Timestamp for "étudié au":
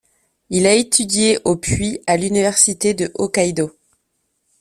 0.73-1.55